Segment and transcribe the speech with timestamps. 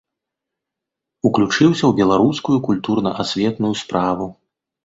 [1.29, 4.25] Уключыўся ў беларускую культурна-асветную справу.